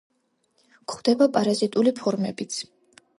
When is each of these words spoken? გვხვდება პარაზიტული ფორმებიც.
გვხვდება 0.93 1.27
პარაზიტული 1.37 1.93
ფორმებიც. 1.99 2.57